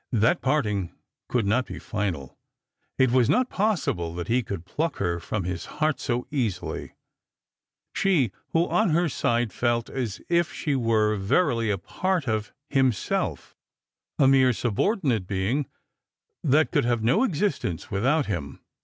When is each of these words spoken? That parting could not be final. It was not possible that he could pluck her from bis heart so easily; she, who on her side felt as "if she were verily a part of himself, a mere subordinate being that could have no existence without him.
That 0.11 0.41
parting 0.41 0.95
could 1.29 1.45
not 1.45 1.67
be 1.67 1.77
final. 1.77 2.35
It 2.97 3.11
was 3.11 3.29
not 3.29 3.51
possible 3.51 4.15
that 4.15 4.29
he 4.29 4.41
could 4.41 4.65
pluck 4.65 4.95
her 4.97 5.19
from 5.19 5.43
bis 5.43 5.65
heart 5.77 5.99
so 5.99 6.25
easily; 6.31 6.93
she, 7.93 8.31
who 8.47 8.67
on 8.67 8.89
her 8.89 9.07
side 9.07 9.53
felt 9.53 9.91
as 9.91 10.19
"if 10.27 10.51
she 10.51 10.75
were 10.75 11.17
verily 11.17 11.69
a 11.69 11.77
part 11.77 12.27
of 12.27 12.51
himself, 12.67 13.55
a 14.17 14.27
mere 14.27 14.53
subordinate 14.53 15.27
being 15.27 15.67
that 16.43 16.71
could 16.71 16.83
have 16.83 17.03
no 17.03 17.23
existence 17.23 17.91
without 17.91 18.25
him. 18.25 18.59